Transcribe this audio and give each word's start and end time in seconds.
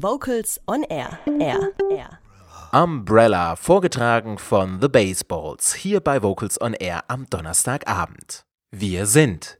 Vocals 0.00 0.60
on 0.68 0.84
Air. 0.84 1.18
Air. 1.40 1.72
Air. 1.90 2.20
Umbrella, 2.70 3.56
vorgetragen 3.56 4.38
von 4.38 4.80
The 4.80 4.86
Baseballs, 4.86 5.74
hier 5.74 5.98
bei 5.98 6.22
Vocals 6.22 6.60
on 6.60 6.74
Air 6.74 7.02
am 7.08 7.28
Donnerstagabend. 7.28 8.44
Wir 8.70 9.06
sind 9.06 9.58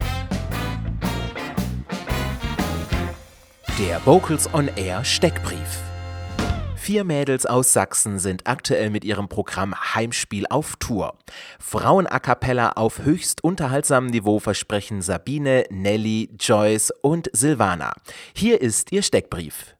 der 3.80 4.06
Vocals 4.06 4.48
on 4.54 4.70
Air 4.76 5.04
Steckbrief. 5.04 5.80
Vier 6.76 7.02
Mädels 7.02 7.44
aus 7.44 7.72
Sachsen 7.72 8.20
sind 8.20 8.46
aktuell 8.46 8.90
mit 8.90 9.04
ihrem 9.04 9.28
Programm 9.28 9.74
Heimspiel 9.74 10.46
auf 10.48 10.76
Tour. 10.76 11.18
Frauen 11.58 12.06
a 12.06 12.20
cappella 12.20 12.74
auf 12.76 13.00
höchst 13.00 13.42
unterhaltsamem 13.42 14.10
Niveau 14.10 14.38
versprechen 14.38 15.02
Sabine, 15.02 15.64
Nelly, 15.70 16.30
Joyce 16.38 16.92
und 17.02 17.28
Silvana. 17.32 17.92
Hier 18.34 18.60
ist 18.60 18.92
ihr 18.92 19.02
Steckbrief. 19.02 19.74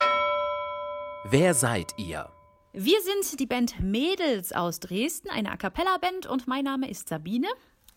Wer 1.31 1.53
seid 1.53 1.93
ihr? 1.99 2.31
Wir 2.73 3.03
sind 3.03 3.39
die 3.39 3.45
Band 3.45 3.81
Mädels 3.81 4.55
aus 4.55 4.81
Dresden, 4.81 5.29
eine 5.29 5.53
A 5.53 5.59
cappella-Band 5.59 6.27
und 6.27 6.49
mein 6.49 6.65
Name 6.65 6.89
ist 6.89 7.11
Sabine. 7.11 7.49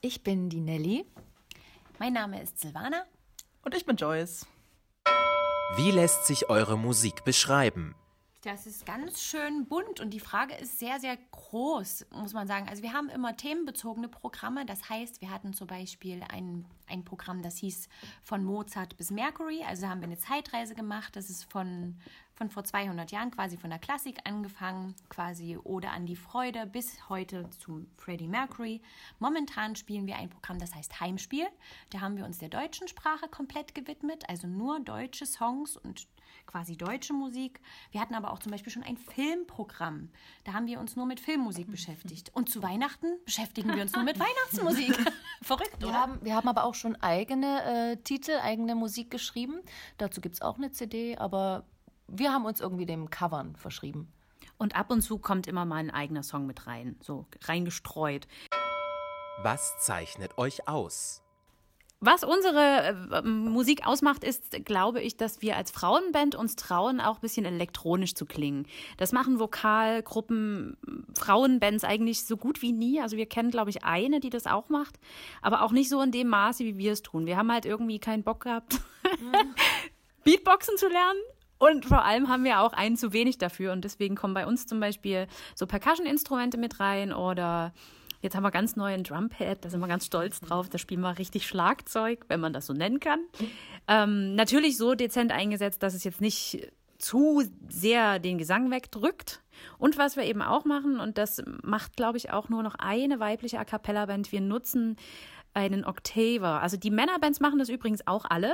Ich 0.01 0.21
bin 0.21 0.49
die 0.49 0.59
Nelly. 0.59 1.05
Mein 1.97 2.11
Name 2.11 2.43
ist 2.43 2.59
Silvana. 2.59 3.05
Und 3.63 3.73
ich 3.73 3.85
bin 3.85 3.95
Joyce. 3.95 4.45
Wie 5.77 5.91
lässt 5.91 6.25
sich 6.25 6.49
eure 6.49 6.77
Musik 6.77 7.23
beschreiben? 7.23 7.95
Das 8.43 8.65
ist 8.65 8.87
ganz 8.87 9.21
schön 9.21 9.67
bunt 9.67 9.99
und 9.99 10.09
die 10.09 10.19
Frage 10.19 10.55
ist 10.55 10.79
sehr, 10.79 10.99
sehr 10.99 11.15
groß, 11.15 12.07
muss 12.09 12.33
man 12.33 12.47
sagen. 12.47 12.67
Also 12.67 12.81
wir 12.81 12.91
haben 12.91 13.07
immer 13.09 13.37
themenbezogene 13.37 14.07
Programme. 14.07 14.65
Das 14.65 14.89
heißt, 14.89 15.21
wir 15.21 15.29
hatten 15.29 15.53
zum 15.53 15.67
Beispiel 15.67 16.23
ein, 16.27 16.65
ein 16.87 17.05
Programm, 17.05 17.43
das 17.43 17.57
hieß 17.57 17.87
von 18.23 18.43
Mozart 18.43 18.97
bis 18.97 19.11
Mercury. 19.11 19.63
Also 19.67 19.87
haben 19.87 19.99
wir 20.01 20.07
eine 20.07 20.17
Zeitreise 20.17 20.73
gemacht. 20.73 21.15
Das 21.15 21.29
ist 21.29 21.51
von, 21.51 21.99
von 22.33 22.49
vor 22.49 22.63
200 22.63 23.11
Jahren 23.11 23.29
quasi 23.29 23.57
von 23.57 23.69
der 23.69 23.77
Klassik 23.77 24.17
angefangen, 24.23 24.95
quasi 25.07 25.59
Ode 25.63 25.91
an 25.91 26.07
die 26.07 26.15
Freude 26.15 26.65
bis 26.65 27.09
heute 27.09 27.47
zum 27.59 27.91
Freddie 27.95 28.27
Mercury. 28.27 28.81
Momentan 29.19 29.75
spielen 29.75 30.07
wir 30.07 30.15
ein 30.15 30.31
Programm, 30.31 30.57
das 30.57 30.73
heißt 30.73 30.99
Heimspiel. 30.99 31.45
Da 31.91 32.01
haben 32.01 32.17
wir 32.17 32.25
uns 32.25 32.39
der 32.39 32.49
deutschen 32.49 32.87
Sprache 32.87 33.27
komplett 33.27 33.75
gewidmet, 33.75 34.23
also 34.27 34.47
nur 34.47 34.79
deutsche 34.79 35.27
Songs 35.27 35.77
und 35.77 36.07
quasi 36.51 36.75
deutsche 36.75 37.13
Musik. 37.13 37.61
Wir 37.91 38.01
hatten 38.01 38.13
aber 38.13 38.31
auch 38.31 38.39
zum 38.39 38.51
Beispiel 38.51 38.71
schon 38.71 38.83
ein 38.83 38.97
Filmprogramm. 38.97 40.09
Da 40.43 40.53
haben 40.53 40.67
wir 40.67 40.79
uns 40.79 40.95
nur 40.95 41.05
mit 41.05 41.19
Filmmusik 41.19 41.71
beschäftigt. 41.71 42.31
Und 42.33 42.49
zu 42.49 42.61
Weihnachten 42.61 43.07
beschäftigen 43.25 43.73
wir 43.73 43.81
uns 43.81 43.93
nur 43.93 44.03
mit 44.03 44.19
Weihnachtsmusik. 44.19 44.97
Verrückt, 45.41 45.79
Wir 45.79 45.89
oder? 45.89 45.97
haben, 45.97 46.19
wir 46.23 46.35
haben 46.35 46.47
aber 46.47 46.65
auch 46.65 46.75
schon 46.75 46.95
eigene 46.97 47.93
äh, 47.93 47.97
Titel, 47.97 48.33
eigene 48.41 48.75
Musik 48.75 49.09
geschrieben. 49.09 49.61
Dazu 49.97 50.19
gibt 50.19 50.35
es 50.35 50.41
auch 50.41 50.57
eine 50.57 50.71
CD, 50.71 51.17
aber 51.17 51.65
wir 52.07 52.33
haben 52.33 52.45
uns 52.45 52.59
irgendwie 52.59 52.85
dem 52.85 53.09
Covern 53.09 53.55
verschrieben. 53.55 54.11
Und 54.57 54.75
ab 54.75 54.91
und 54.91 55.01
zu 55.01 55.17
kommt 55.17 55.47
immer 55.47 55.65
mal 55.65 55.77
ein 55.77 55.89
eigener 55.89 56.23
Song 56.23 56.45
mit 56.45 56.67
rein, 56.67 56.97
so 57.01 57.25
reingestreut. 57.45 58.27
Was 59.41 59.79
zeichnet 59.79 60.37
euch 60.37 60.67
aus? 60.67 61.23
Was 62.03 62.23
unsere 62.23 63.11
äh, 63.11 63.21
Musik 63.21 63.85
ausmacht, 63.85 64.23
ist, 64.23 64.65
glaube 64.65 65.01
ich, 65.01 65.17
dass 65.17 65.43
wir 65.43 65.55
als 65.55 65.69
Frauenband 65.69 66.33
uns 66.33 66.55
trauen, 66.55 66.99
auch 66.99 67.17
ein 67.17 67.21
bisschen 67.21 67.45
elektronisch 67.45 68.15
zu 68.15 68.25
klingen. 68.25 68.65
Das 68.97 69.11
machen 69.11 69.39
Vokalgruppen, 69.39 70.77
Frauenbands 71.15 71.83
eigentlich 71.83 72.25
so 72.25 72.37
gut 72.37 72.63
wie 72.63 72.71
nie. 72.71 72.99
Also 72.99 73.17
wir 73.17 73.27
kennen, 73.27 73.51
glaube 73.51 73.69
ich, 73.69 73.83
eine, 73.83 74.19
die 74.19 74.31
das 74.31 74.47
auch 74.47 74.67
macht, 74.69 74.99
aber 75.43 75.61
auch 75.61 75.71
nicht 75.71 75.89
so 75.89 76.01
in 76.01 76.11
dem 76.11 76.27
Maße, 76.27 76.65
wie 76.65 76.79
wir 76.79 76.91
es 76.91 77.03
tun. 77.03 77.27
Wir 77.27 77.37
haben 77.37 77.51
halt 77.51 77.67
irgendwie 77.67 77.99
keinen 77.99 78.23
Bock 78.23 78.45
gehabt, 78.45 78.79
Beatboxen 80.23 80.77
zu 80.77 80.87
lernen. 80.87 81.19
Und 81.59 81.85
vor 81.85 82.03
allem 82.03 82.29
haben 82.29 82.43
wir 82.43 82.61
auch 82.61 82.73
einen 82.73 82.97
zu 82.97 83.13
wenig 83.13 83.37
dafür. 83.37 83.73
Und 83.73 83.85
deswegen 83.85 84.15
kommen 84.15 84.33
bei 84.33 84.47
uns 84.47 84.65
zum 84.65 84.79
Beispiel 84.79 85.27
so 85.53 85.67
Percussion-Instrumente 85.67 86.57
mit 86.57 86.79
rein 86.79 87.13
oder 87.13 87.73
Jetzt 88.21 88.35
haben 88.35 88.43
wir 88.43 88.51
ganz 88.51 88.75
neu 88.75 88.93
ein 88.93 89.03
Drumpad, 89.03 89.65
da 89.65 89.69
sind 89.69 89.79
wir 89.79 89.87
ganz 89.87 90.05
stolz 90.05 90.39
drauf. 90.39 90.69
Da 90.69 90.77
spielen 90.77 91.01
wir 91.01 91.17
richtig 91.17 91.47
Schlagzeug, 91.47 92.25
wenn 92.27 92.39
man 92.39 92.53
das 92.53 92.67
so 92.67 92.73
nennen 92.73 92.99
kann. 92.99 93.19
Ähm, 93.87 94.35
natürlich 94.35 94.77
so 94.77 94.93
dezent 94.93 95.31
eingesetzt, 95.31 95.81
dass 95.83 95.93
es 95.93 96.03
jetzt 96.03 96.21
nicht 96.21 96.71
zu 96.99 97.43
sehr 97.67 98.19
den 98.19 98.37
Gesang 98.37 98.71
wegdrückt. 98.71 99.41
Und 99.77 99.97
was 99.97 100.15
wir 100.15 100.23
eben 100.23 100.41
auch 100.41 100.65
machen, 100.65 100.99
und 100.99 101.17
das 101.17 101.41
macht, 101.63 101.97
glaube 101.97 102.17
ich, 102.17 102.31
auch 102.31 102.49
nur 102.49 102.63
noch 102.63 102.75
eine 102.75 103.19
weibliche 103.19 103.59
A 103.59 103.65
cappella-Band, 103.65 104.31
wir 104.31 104.41
nutzen 104.41 104.97
einen 105.53 105.83
Octaver. 105.83 106.61
Also 106.61 106.77
die 106.77 106.91
Männerbands 106.91 107.39
machen 107.39 107.59
das 107.59 107.69
übrigens 107.69 108.05
auch 108.07 108.25
alle, 108.29 108.53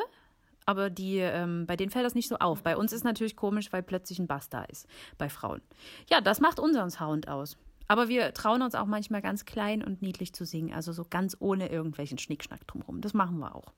aber 0.65 0.89
die, 0.89 1.17
ähm, 1.17 1.65
bei 1.67 1.75
denen 1.75 1.91
fällt 1.91 2.05
das 2.05 2.15
nicht 2.15 2.27
so 2.27 2.37
auf. 2.37 2.63
Bei 2.63 2.75
uns 2.75 2.91
ist 2.91 3.03
natürlich 3.03 3.35
komisch, 3.35 3.71
weil 3.71 3.83
plötzlich 3.83 4.19
ein 4.19 4.27
Bass 4.27 4.49
da 4.49 4.63
ist, 4.63 4.87
bei 5.17 5.29
Frauen. 5.29 5.61
Ja, 6.09 6.21
das 6.21 6.39
macht 6.39 6.59
unseren 6.59 6.89
Sound 6.89 7.27
aus. 7.27 7.57
Aber 7.87 8.09
wir 8.09 8.33
trauen 8.33 8.61
uns 8.61 8.75
auch 8.75 8.85
manchmal 8.85 9.21
ganz 9.21 9.45
klein 9.45 9.83
und 9.83 10.01
niedlich 10.01 10.33
zu 10.33 10.45
singen, 10.45 10.73
also 10.73 10.91
so 10.91 11.05
ganz 11.09 11.37
ohne 11.39 11.69
irgendwelchen 11.69 12.17
Schnickschnack 12.17 12.67
drumherum. 12.67 13.01
Das 13.01 13.13
machen 13.13 13.39
wir 13.39 13.55
auch. 13.55 13.73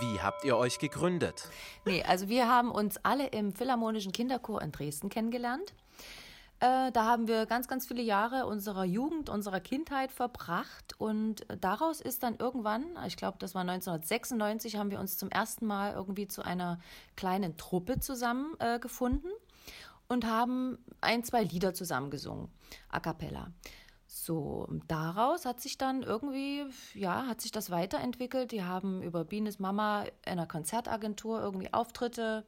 Wie 0.00 0.20
habt 0.20 0.44
ihr 0.44 0.56
euch 0.56 0.78
gegründet? 0.78 1.48
Nee, 1.84 2.02
also 2.02 2.28
wir 2.28 2.48
haben 2.48 2.70
uns 2.70 2.98
alle 3.02 3.28
im 3.28 3.52
Philharmonischen 3.52 4.12
Kinderchor 4.12 4.60
in 4.60 4.72
Dresden 4.72 5.08
kennengelernt. 5.08 5.74
Äh, 6.60 6.90
da 6.92 7.04
haben 7.04 7.28
wir 7.28 7.44
ganz, 7.46 7.68
ganz 7.68 7.86
viele 7.86 8.02
Jahre 8.02 8.46
unserer 8.46 8.84
Jugend, 8.84 9.28
unserer 9.28 9.60
Kindheit 9.60 10.10
verbracht 10.10 10.94
und 10.98 11.46
daraus 11.60 12.00
ist 12.00 12.22
dann 12.22 12.36
irgendwann, 12.36 12.84
ich 13.06 13.16
glaube, 13.16 13.36
das 13.38 13.54
war 13.54 13.60
1996, 13.60 14.76
haben 14.76 14.90
wir 14.90 14.98
uns 14.98 15.18
zum 15.18 15.30
ersten 15.30 15.66
Mal 15.66 15.92
irgendwie 15.92 16.28
zu 16.28 16.42
einer 16.42 16.78
kleinen 17.14 17.58
Truppe 17.58 18.00
zusammengefunden. 18.00 18.76
Äh, 18.76 18.78
gefunden 18.78 19.28
und 20.08 20.26
haben 20.26 20.78
ein, 21.00 21.24
zwei 21.24 21.42
Lieder 21.42 21.74
zusammengesungen, 21.74 22.48
a 22.88 23.00
cappella. 23.00 23.52
So, 24.06 24.68
daraus 24.86 25.44
hat 25.44 25.60
sich 25.60 25.78
dann 25.78 26.02
irgendwie, 26.02 26.64
ja, 26.94 27.26
hat 27.26 27.40
sich 27.40 27.52
das 27.52 27.70
weiterentwickelt. 27.70 28.52
Die 28.52 28.62
haben 28.62 29.02
über 29.02 29.24
Bienes 29.24 29.58
Mama 29.58 30.04
in 30.04 30.32
einer 30.32 30.46
Konzertagentur 30.46 31.40
irgendwie 31.40 31.72
Auftritte 31.72 32.44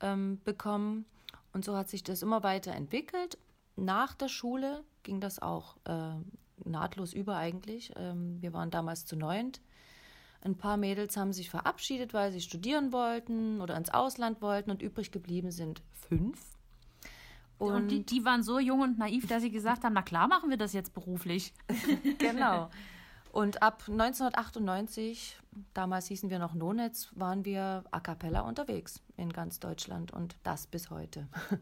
ähm, 0.00 0.40
bekommen. 0.44 1.06
Und 1.52 1.64
so 1.64 1.76
hat 1.76 1.88
sich 1.88 2.04
das 2.04 2.22
immer 2.22 2.42
weiter 2.42 2.72
entwickelt. 2.72 3.38
Nach 3.76 4.14
der 4.14 4.28
Schule 4.28 4.84
ging 5.02 5.20
das 5.20 5.40
auch 5.40 5.76
äh, 5.86 6.14
nahtlos 6.64 7.14
über 7.14 7.36
eigentlich. 7.36 7.92
Ähm, 7.96 8.40
wir 8.40 8.52
waren 8.52 8.70
damals 8.70 9.06
zu 9.06 9.16
neunt. 9.16 9.60
Ein 10.42 10.56
paar 10.56 10.76
Mädels 10.76 11.16
haben 11.16 11.32
sich 11.32 11.50
verabschiedet, 11.50 12.14
weil 12.14 12.32
sie 12.32 12.40
studieren 12.40 12.92
wollten 12.92 13.60
oder 13.60 13.76
ins 13.76 13.90
Ausland 13.90 14.40
wollten 14.40 14.70
und 14.70 14.82
übrig 14.82 15.10
geblieben 15.10 15.50
sind 15.50 15.82
fünf. 15.92 16.57
Und, 17.58 17.74
und 17.74 17.88
die, 17.88 18.04
die, 18.04 18.24
waren 18.24 18.42
so 18.42 18.58
jung 18.58 18.80
und 18.80 18.98
naiv, 18.98 19.26
dass 19.26 19.42
sie 19.42 19.50
gesagt 19.50 19.84
haben, 19.84 19.92
na 19.92 20.02
klar 20.02 20.28
machen 20.28 20.48
wir 20.48 20.56
das 20.56 20.72
jetzt 20.72 20.94
beruflich. 20.94 21.52
genau. 22.18 22.70
Und 23.32 23.62
ab 23.62 23.82
1998, 23.88 25.38
damals 25.74 26.06
hießen 26.06 26.30
wir 26.30 26.38
noch 26.38 26.54
Nonetz, 26.54 27.10
waren 27.14 27.44
wir 27.44 27.84
a 27.90 28.00
cappella 28.00 28.40
unterwegs 28.40 29.02
in 29.16 29.32
ganz 29.32 29.60
Deutschland 29.60 30.12
und 30.12 30.36
das 30.44 30.66
bis 30.66 30.90
heute. 30.90 31.28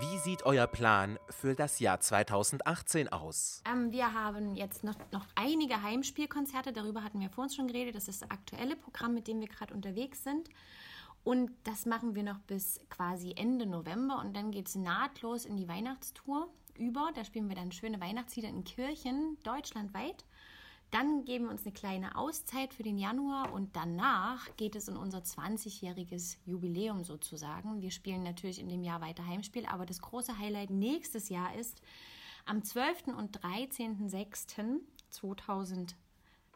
Wie 0.00 0.18
sieht 0.18 0.44
euer 0.44 0.66
Plan 0.66 1.18
für 1.28 1.54
das 1.54 1.78
Jahr 1.78 2.00
2018 2.00 3.10
aus? 3.10 3.62
Ähm, 3.70 3.92
wir 3.92 4.14
haben 4.14 4.54
jetzt 4.54 4.84
noch, 4.84 4.96
noch 5.12 5.26
einige 5.34 5.82
Heimspielkonzerte, 5.82 6.72
darüber 6.72 7.04
hatten 7.04 7.20
wir 7.20 7.28
vor 7.28 7.44
uns 7.44 7.54
schon 7.54 7.68
geredet. 7.68 7.94
Das 7.94 8.08
ist 8.08 8.22
das 8.22 8.30
aktuelle 8.30 8.74
Programm, 8.74 9.12
mit 9.12 9.28
dem 9.28 9.40
wir 9.40 9.48
gerade 9.48 9.74
unterwegs 9.74 10.24
sind. 10.24 10.48
Und 11.24 11.50
das 11.64 11.86
machen 11.86 12.14
wir 12.14 12.24
noch 12.24 12.38
bis 12.40 12.80
quasi 12.90 13.32
Ende 13.36 13.66
November 13.66 14.20
und 14.20 14.36
dann 14.36 14.50
geht 14.50 14.68
es 14.68 14.74
nahtlos 14.74 15.44
in 15.44 15.56
die 15.56 15.68
Weihnachtstour 15.68 16.48
über. 16.76 17.12
Da 17.14 17.24
spielen 17.24 17.48
wir 17.48 17.54
dann 17.54 17.70
schöne 17.70 18.00
Weihnachtslieder 18.00 18.48
in 18.48 18.64
Kirchen 18.64 19.38
deutschlandweit. 19.44 20.24
Dann 20.90 21.24
geben 21.24 21.44
wir 21.44 21.52
uns 21.52 21.64
eine 21.64 21.72
kleine 21.72 22.16
Auszeit 22.16 22.74
für 22.74 22.82
den 22.82 22.98
Januar 22.98 23.54
und 23.54 23.76
danach 23.76 24.54
geht 24.56 24.76
es 24.76 24.88
in 24.88 24.96
unser 24.96 25.20
20-jähriges 25.20 26.36
Jubiläum 26.44 27.02
sozusagen. 27.02 27.80
Wir 27.80 27.90
spielen 27.90 28.24
natürlich 28.24 28.60
in 28.60 28.68
dem 28.68 28.82
Jahr 28.82 29.00
weiter 29.00 29.26
Heimspiel, 29.26 29.64
aber 29.64 29.86
das 29.86 30.02
große 30.02 30.38
Highlight 30.38 30.68
nächstes 30.68 31.30
Jahr 31.30 31.54
ist 31.54 31.80
am 32.44 32.62
12. 32.62 33.06
und 33.16 33.40
13.06.2019 33.40 35.94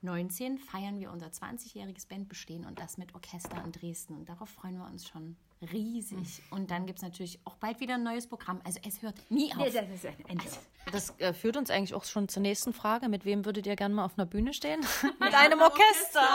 19 0.03 0.59
feiern 0.59 0.99
wir 1.01 1.11
unser 1.11 1.29
20-jähriges 1.29 2.09
Bandbestehen 2.09 2.65
und 2.65 2.79
das 2.79 2.99
mit 2.99 3.15
Orchester 3.15 3.63
in 3.65 3.73
Dresden. 3.73 4.15
Und 4.15 4.29
darauf 4.29 4.49
freuen 4.51 4.79
wir 4.79 4.85
uns 4.87 5.09
schon 5.09 5.37
riesig. 5.73 6.43
Und 6.51 6.71
dann 6.71 6.87
gibt 6.87 6.99
es 6.99 7.03
natürlich 7.03 7.41
auch 7.45 7.57
bald 7.57 7.81
wieder 7.81 7.95
ein 7.95 8.03
neues 8.03 8.27
Programm. 8.27 8.61
Also 8.65 8.79
es 8.87 9.01
hört 9.03 9.19
nie 9.31 9.53
auf. 9.55 9.73
Ja, 9.73 9.83
das 9.83 9.91
ist 9.95 10.07
ein 10.07 10.15
Ende. 10.29 10.45
Also, 10.45 10.59
Das 10.93 11.19
äh, 11.19 11.33
führt 11.33 11.57
uns 11.57 11.71
eigentlich 11.71 11.95
auch 11.95 12.05
schon 12.05 12.29
zur 12.29 12.43
nächsten 12.43 12.73
Frage. 12.73 13.09
Mit 13.09 13.25
wem 13.25 13.45
würdet 13.45 13.67
ihr 13.67 13.75
gerne 13.77 13.95
mal 13.95 14.05
auf 14.05 14.19
einer 14.19 14.27
Bühne 14.27 14.53
stehen? 14.53 14.81
Mit 15.21 15.35
einem 15.35 15.61
Orchester. 15.61 16.29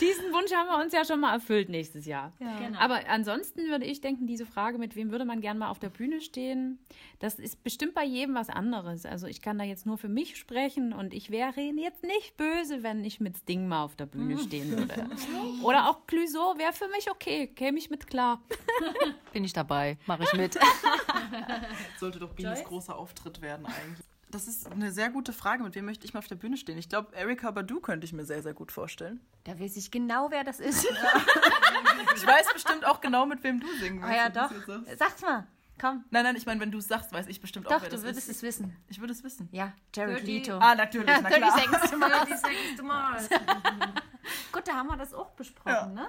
Diesen 0.00 0.32
Wunsch 0.32 0.52
haben 0.52 0.68
wir 0.68 0.82
uns 0.82 0.92
ja 0.92 1.04
schon 1.04 1.20
mal 1.20 1.34
erfüllt 1.34 1.68
nächstes 1.68 2.06
Jahr. 2.06 2.32
Genau. 2.38 2.78
Aber 2.78 3.00
ansonsten 3.08 3.68
würde 3.68 3.84
ich 3.84 4.00
denken, 4.00 4.26
diese 4.26 4.46
Frage, 4.46 4.78
mit 4.78 4.96
wem 4.96 5.10
würde 5.10 5.24
man 5.24 5.40
gerne 5.40 5.60
mal 5.60 5.70
auf 5.70 5.78
der 5.78 5.90
Bühne 5.90 6.20
stehen, 6.20 6.78
das 7.18 7.38
ist 7.38 7.62
bestimmt 7.62 7.94
bei 7.94 8.04
jedem 8.04 8.34
was 8.34 8.48
anderes. 8.48 9.04
Also 9.04 9.26
ich 9.26 9.42
kann 9.42 9.58
da 9.58 9.64
jetzt 9.64 9.84
nur 9.84 9.98
für 9.98 10.08
mich 10.08 10.36
sprechen 10.36 10.92
und 10.92 11.12
ich 11.12 11.30
wäre 11.30 11.60
jetzt 11.60 12.02
nicht 12.02 12.36
böse, 12.36 12.82
wenn 12.82 13.04
ich 13.04 13.20
mit 13.20 13.36
Sting 13.36 13.68
mal 13.68 13.84
auf 13.84 13.96
der 13.96 14.06
Bühne 14.06 14.38
stehen 14.38 14.70
würde. 14.76 15.08
Oder 15.62 15.90
auch 15.90 16.06
Clouseau 16.06 16.56
wäre 16.56 16.72
für 16.72 16.88
mich 16.88 17.10
okay, 17.10 17.46
käme 17.48 17.78
ich 17.78 17.90
mit 17.90 18.06
klar. 18.06 18.42
Bin 19.32 19.44
ich 19.44 19.52
dabei, 19.52 19.98
mache 20.06 20.24
ich 20.24 20.32
mit. 20.32 20.58
Sollte 21.98 22.18
doch 22.18 22.32
Binis 22.32 22.64
großer 22.64 22.96
Auftritt 22.96 23.42
werden 23.42 23.66
eigentlich. 23.66 24.09
Das 24.30 24.46
ist 24.46 24.70
eine 24.70 24.92
sehr 24.92 25.10
gute 25.10 25.32
Frage. 25.32 25.62
Mit 25.64 25.74
wem 25.74 25.84
möchte 25.86 26.04
ich 26.06 26.14
mal 26.14 26.18
auf 26.20 26.28
der 26.28 26.36
Bühne 26.36 26.56
stehen? 26.56 26.78
Ich 26.78 26.88
glaube, 26.88 27.14
Erika 27.16 27.50
Badu 27.50 27.80
könnte 27.80 28.04
ich 28.04 28.12
mir 28.12 28.24
sehr, 28.24 28.42
sehr 28.42 28.54
gut 28.54 28.70
vorstellen. 28.70 29.20
Da 29.44 29.58
weiß 29.58 29.76
ich 29.76 29.90
genau, 29.90 30.30
wer 30.30 30.44
das 30.44 30.60
ist. 30.60 30.86
Ich 32.16 32.26
weiß 32.26 32.52
bestimmt 32.52 32.84
auch 32.86 33.00
genau, 33.00 33.24
mit 33.26 33.42
wem 33.44 33.60
du 33.60 33.66
singen 33.78 34.02
Ah 34.02 34.08
willst. 34.08 34.36
ja, 34.36 34.50
wenn 34.50 34.56
du's 34.56 34.66
doch. 34.88 34.96
Sag's 34.98 35.22
mal. 35.22 35.46
Komm. 35.80 36.04
Nein, 36.10 36.24
nein, 36.24 36.36
ich 36.36 36.44
meine, 36.44 36.60
wenn 36.60 36.70
du 36.70 36.78
es 36.78 36.88
sagst, 36.88 37.12
weiß 37.12 37.26
ich 37.28 37.40
bestimmt 37.40 37.66
auch, 37.66 37.70
Doch, 37.72 37.82
wer 37.82 37.88
du 37.88 37.96
das 37.96 38.04
würdest 38.04 38.28
ist. 38.28 38.36
es 38.38 38.42
wissen. 38.42 38.76
Ich 38.88 39.00
würde 39.00 39.12
es 39.12 39.22
wissen. 39.24 39.48
Ja, 39.52 39.72
Jared 39.94 40.24
Leto. 40.24 40.58
Ah, 40.58 40.74
natürlich, 40.74 41.08
na 41.22 41.30
klar. 41.30 41.56
30 41.56 42.36
Seconds 42.36 42.82
Mal. 42.82 43.18
Gut, 44.52 44.66
da 44.68 44.72
haben 44.74 44.88
wir 44.88 44.96
das 44.96 45.14
auch 45.14 45.30
besprochen, 45.30 45.70
Ja. 45.72 45.86
ne? 45.86 46.08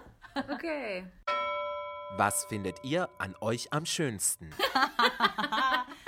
Okay. 0.49 1.05
Was 2.17 2.43
findet 2.45 2.83
ihr 2.83 3.09
an 3.19 3.35
euch 3.39 3.71
am 3.71 3.85
schönsten? 3.85 4.49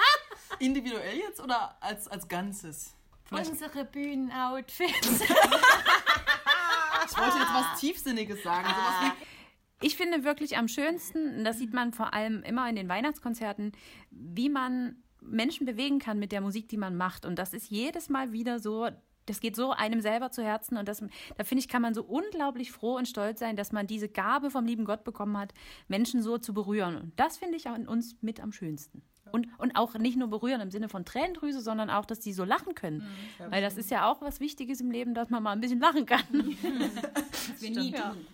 Individuell 0.59 1.17
jetzt 1.17 1.41
oder 1.41 1.77
als, 1.81 2.07
als 2.07 2.27
Ganzes? 2.27 2.95
Vielleicht, 3.25 3.51
Unsere 3.51 3.85
Bühnenoutfits. 3.85 5.21
ich 5.21 7.17
wollte 7.17 7.37
jetzt 7.37 7.53
was 7.53 7.79
Tiefsinniges 7.79 8.43
sagen. 8.43 8.67
Sowas 8.67 9.01
wie, 9.01 9.85
Ich 9.85 9.95
finde 9.95 10.23
wirklich 10.23 10.57
am 10.57 10.67
schönsten, 10.67 11.37
und 11.37 11.43
das 11.43 11.57
sieht 11.57 11.73
man 11.73 11.93
vor 11.93 12.13
allem 12.13 12.43
immer 12.43 12.69
in 12.69 12.75
den 12.75 12.89
Weihnachtskonzerten, 12.89 13.71
wie 14.11 14.49
man 14.49 14.97
Menschen 15.21 15.65
bewegen 15.65 15.99
kann 15.99 16.19
mit 16.19 16.31
der 16.31 16.41
Musik, 16.41 16.67
die 16.69 16.77
man 16.77 16.95
macht. 16.95 17.25
Und 17.25 17.39
das 17.39 17.53
ist 17.53 17.69
jedes 17.69 18.09
Mal 18.09 18.33
wieder 18.33 18.59
so, 18.59 18.89
das 19.25 19.39
geht 19.39 19.55
so 19.55 19.71
einem 19.71 20.01
selber 20.01 20.31
zu 20.31 20.43
Herzen. 20.43 20.77
Und 20.77 20.87
das, 20.87 21.03
da 21.37 21.43
finde 21.43 21.61
ich, 21.61 21.69
kann 21.69 21.81
man 21.81 21.93
so 21.93 22.03
unglaublich 22.03 22.71
froh 22.71 22.97
und 22.97 23.07
stolz 23.07 23.39
sein, 23.39 23.55
dass 23.55 23.71
man 23.71 23.87
diese 23.87 24.09
Gabe 24.09 24.51
vom 24.51 24.65
lieben 24.65 24.85
Gott 24.85 25.03
bekommen 25.03 25.37
hat, 25.37 25.53
Menschen 25.87 26.21
so 26.21 26.37
zu 26.37 26.53
berühren. 26.53 26.97
Und 26.97 27.19
das 27.19 27.37
finde 27.37 27.55
ich 27.57 27.67
an 27.67 27.87
uns 27.87 28.17
mit 28.21 28.41
am 28.41 28.51
schönsten. 28.51 29.01
Und, 29.33 29.47
und 29.57 29.75
auch 29.75 29.95
nicht 29.95 30.15
nur 30.15 30.27
berühren 30.27 30.61
im 30.61 30.69
Sinne 30.69 30.89
von 30.89 31.05
Tränendrüse, 31.05 31.59
sondern 31.59 31.89
auch, 31.89 32.05
dass 32.05 32.19
die 32.19 32.33
so 32.33 32.43
lachen 32.43 32.75
können. 32.75 33.03
Weil 33.49 33.63
das 33.63 33.77
ist 33.77 33.89
ja 33.89 34.07
auch 34.07 34.21
was 34.21 34.39
Wichtiges 34.39 34.79
im 34.79 34.91
Leben, 34.91 35.15
dass 35.15 35.31
man 35.31 35.41
mal 35.41 35.53
ein 35.53 35.59
bisschen 35.59 35.79
lachen 35.79 36.05
kann. 36.05 36.21
wir 37.59 37.69
nie 37.71 37.91
tun. 37.91 38.27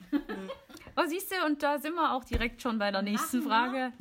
Oh, 0.98 1.04
siehst 1.07 1.31
du, 1.31 1.46
und 1.46 1.63
da 1.63 1.80
sind 1.80 1.94
wir 1.94 2.13
auch 2.13 2.25
direkt 2.25 2.62
schon 2.62 2.80
bei 2.80 2.92
der 2.92 3.01
nächsten 3.01 3.42
Frage. 3.42 3.94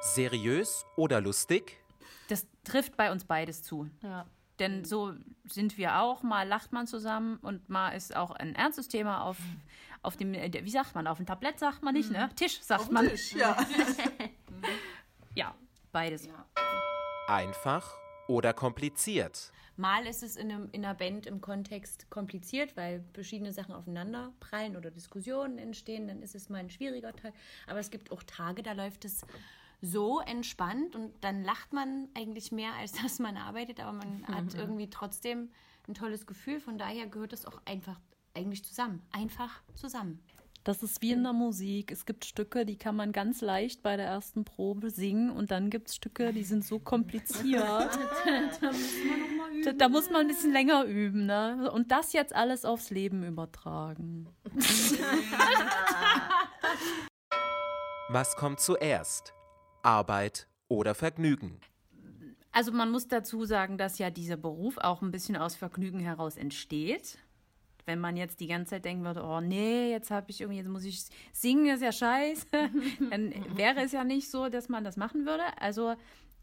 Seriös 0.00 0.84
oder 0.96 1.20
lustig? 1.20 1.78
Das 2.28 2.48
trifft 2.64 2.96
bei 2.96 3.12
uns 3.12 3.24
beides 3.24 3.62
zu. 3.62 3.88
Ja. 4.02 4.26
Denn 4.58 4.84
so 4.84 5.12
sind 5.48 5.78
wir 5.78 6.00
auch. 6.00 6.24
Mal 6.24 6.48
lacht 6.48 6.72
man 6.72 6.88
zusammen 6.88 7.36
und 7.42 7.68
mal 7.68 7.90
ist 7.90 8.16
auch 8.16 8.32
ein 8.32 8.56
ernstes 8.56 8.88
Thema 8.88 9.22
auf, 9.22 9.36
auf 10.02 10.16
dem, 10.16 10.34
äh, 10.34 10.50
wie 10.64 10.70
sagt 10.70 10.96
man, 10.96 11.06
auf 11.06 11.18
dem 11.18 11.26
Tablett 11.26 11.60
sagt 11.60 11.84
man 11.84 11.94
nicht, 11.94 12.10
ne? 12.10 12.28
Tisch 12.34 12.60
sagt 12.60 12.90
man. 12.90 13.08
Tisch, 13.08 13.34
ja. 13.34 13.56
Ja, 15.36 15.54
beides. 15.96 16.28
Einfach 17.26 17.96
oder 18.28 18.52
kompliziert? 18.52 19.50
Mal 19.76 20.06
ist 20.06 20.22
es 20.22 20.36
in, 20.36 20.52
einem, 20.52 20.68
in 20.72 20.84
einer 20.84 20.94
Band 20.94 21.26
im 21.26 21.40
Kontext 21.40 22.10
kompliziert, 22.10 22.76
weil 22.76 23.02
verschiedene 23.14 23.50
Sachen 23.50 23.74
aufeinander 23.74 24.34
prallen 24.38 24.76
oder 24.76 24.90
Diskussionen 24.90 25.56
entstehen. 25.56 26.06
Dann 26.06 26.20
ist 26.20 26.34
es 26.34 26.50
mal 26.50 26.58
ein 26.58 26.68
schwieriger 26.68 27.16
Tag. 27.16 27.32
Aber 27.66 27.78
es 27.78 27.90
gibt 27.90 28.12
auch 28.12 28.22
Tage, 28.24 28.62
da 28.62 28.72
läuft 28.72 29.06
es 29.06 29.24
so 29.80 30.20
entspannt 30.20 30.94
und 30.96 31.12
dann 31.24 31.42
lacht 31.42 31.72
man 31.72 32.08
eigentlich 32.14 32.52
mehr, 32.52 32.74
als 32.74 32.92
dass 33.02 33.18
man 33.18 33.38
arbeitet. 33.38 33.80
Aber 33.80 33.94
man 33.94 34.26
hat 34.28 34.52
irgendwie 34.52 34.90
trotzdem 34.90 35.50
ein 35.88 35.94
tolles 35.94 36.26
Gefühl. 36.26 36.60
Von 36.60 36.76
daher 36.76 37.06
gehört 37.06 37.32
es 37.32 37.46
auch 37.46 37.62
einfach 37.64 37.98
eigentlich 38.34 38.62
zusammen. 38.66 39.02
Einfach 39.12 39.62
zusammen. 39.74 40.22
Das 40.66 40.82
ist 40.82 41.00
wie 41.00 41.12
in 41.12 41.22
der 41.22 41.32
Musik. 41.32 41.92
Es 41.92 42.06
gibt 42.06 42.24
Stücke, 42.24 42.66
die 42.66 42.76
kann 42.76 42.96
man 42.96 43.12
ganz 43.12 43.40
leicht 43.40 43.84
bei 43.84 43.96
der 43.96 44.06
ersten 44.06 44.44
Probe 44.44 44.90
singen 44.90 45.30
und 45.30 45.52
dann 45.52 45.70
gibt 45.70 45.90
es 45.90 45.94
Stücke, 45.94 46.32
die 46.32 46.42
sind 46.42 46.64
so 46.64 46.80
kompliziert. 46.80 47.62
da, 49.64 49.72
da 49.72 49.88
muss 49.88 50.10
man 50.10 50.22
ein 50.22 50.26
bisschen 50.26 50.52
länger 50.52 50.82
üben. 50.82 51.24
Ne? 51.26 51.70
Und 51.70 51.92
das 51.92 52.12
jetzt 52.14 52.34
alles 52.34 52.64
aufs 52.64 52.90
Leben 52.90 53.22
übertragen. 53.22 54.26
Was 58.08 58.34
kommt 58.34 58.58
zuerst? 58.58 59.34
Arbeit 59.84 60.48
oder 60.66 60.96
Vergnügen? 60.96 61.60
Also 62.50 62.72
man 62.72 62.90
muss 62.90 63.06
dazu 63.06 63.44
sagen, 63.44 63.78
dass 63.78 63.98
ja 63.98 64.10
dieser 64.10 64.36
Beruf 64.36 64.78
auch 64.78 65.00
ein 65.00 65.12
bisschen 65.12 65.36
aus 65.36 65.54
Vergnügen 65.54 66.00
heraus 66.00 66.36
entsteht. 66.36 67.18
Wenn 67.86 68.00
man 68.00 68.16
jetzt 68.16 68.40
die 68.40 68.48
ganze 68.48 68.70
Zeit 68.70 68.84
denken 68.84 69.04
würde, 69.04 69.22
oh 69.22 69.40
nee, 69.40 69.90
jetzt 69.90 70.10
habe 70.10 70.30
ich 70.30 70.40
irgendwie, 70.40 70.58
jetzt 70.58 70.68
muss 70.68 70.84
ich 70.84 71.04
singen, 71.32 71.66
ist 71.66 71.82
ja 71.82 71.92
scheiße, 71.92 72.46
dann 73.10 73.32
wäre 73.56 73.80
es 73.82 73.92
ja 73.92 74.02
nicht 74.04 74.30
so, 74.30 74.48
dass 74.48 74.68
man 74.68 74.82
das 74.84 74.96
machen 74.96 75.24
würde. 75.24 75.44
Also 75.60 75.94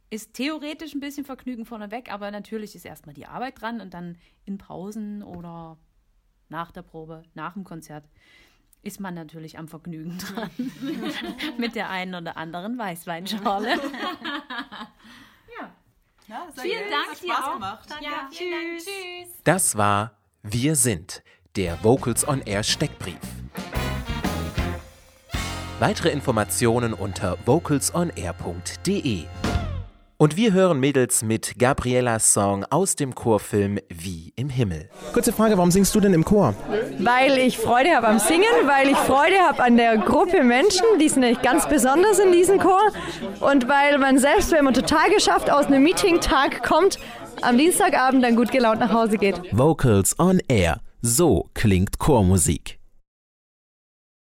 ist 0.10 0.34
theoretisch 0.34 0.94
ein 0.94 1.02
bisschen 1.02 1.26
Vergnügen 1.26 1.66
vorneweg, 1.66 2.12
aber 2.12 2.32
natürlich 2.32 2.76
ist 2.76 2.86
erstmal 2.86 3.14
die 3.14 3.26
Arbeit 3.26 3.62
dran 3.62 3.82
und 3.82 3.94
dann 3.94 4.18
in 4.46 4.58
Pausen 4.58 5.22
oder 5.22 5.78
nach 6.50 6.72
der 6.72 6.84
Probe, 6.84 7.24
nach 7.34 7.54
dem 7.54 7.64
Konzert 7.64 8.06
ist 8.84 9.00
man 9.00 9.14
natürlich 9.14 9.58
am 9.58 9.68
Vergnügen 9.68 10.18
dran. 10.20 10.50
Mit 11.58 11.76
der 11.76 11.90
einen 11.90 12.16
oder 12.16 12.38
anderen 12.38 12.78
Weißweinschorle. 12.78 13.80
ja 16.28 16.48
sehr 16.54 16.64
Vielen. 16.64 16.92
Dank 16.92 17.12
Hat 17.12 17.22
dir 17.22 17.34
Spaß 17.34 17.46
auch. 17.46 17.54
gemacht. 17.54 17.90
Ja, 18.02 18.30
vielen 18.32 18.52
Dank. 18.52 18.80
Tschüss. 18.80 19.42
Das 19.44 19.78
war 19.78 20.12
Wir 20.46 20.76
sind, 20.76 21.24
der 21.56 21.82
Vocals 21.84 22.28
on 22.28 22.42
Air 22.42 22.64
Steckbrief. 22.64 23.16
Weitere 25.80 26.10
Informationen 26.10 26.94
unter 26.94 27.38
vocalsonair.de. 27.46 29.24
Und 30.18 30.36
wir 30.36 30.52
hören 30.52 30.82
Mädels 30.82 31.24
mit 31.24 31.58
Gabrielas 31.58 32.34
Song 32.34 32.66
aus 32.70 32.98
dem 32.98 33.16
Chorfilm 33.16 33.80
Wie 33.88 34.34
im 34.36 34.50
Himmel. 34.50 34.90
Kurze 35.14 35.32
Frage, 35.32 35.56
warum 35.56 35.72
singst 35.72 35.96
du 35.96 36.02
denn 36.02 36.14
im 36.14 36.26
Chor? 36.26 36.54
Weil 37.00 37.38
ich 37.38 37.58
Freude 37.58 37.96
habe 37.96 38.10
am 38.10 38.20
Singen, 38.20 38.44
weil 38.66 38.90
ich 38.90 38.98
Freude 38.98 39.38
habe 39.40 39.64
an 39.64 39.78
der 39.78 39.98
Gruppe 39.98 40.44
Menschen, 40.44 40.86
die 41.00 41.08
sind 41.08 41.22
nämlich 41.22 41.42
ganz 41.42 41.70
besonders 41.70 42.20
in 42.20 42.34
diesem 42.34 42.60
Chor. 42.60 42.92
Und 43.40 43.70
weil 43.70 43.98
man 43.98 44.18
selbst, 44.18 44.52
wenn 44.52 44.66
man 44.66 44.74
total 44.74 45.10
geschafft 45.10 45.50
aus 45.50 45.68
einem 45.68 45.84
Meeting-Tag 45.84 46.64
kommt, 46.64 47.00
am 47.44 47.58
Dienstagabend 47.58 48.24
dann 48.24 48.36
gut 48.36 48.52
gelaunt 48.52 48.80
nach 48.80 48.94
Hause 48.94 49.18
geht. 49.18 49.40
Vocals 49.52 50.18
on 50.20 50.40
Air. 50.48 50.80
So 51.02 51.50
klingt 51.54 52.00
Chormusik. 52.00 52.80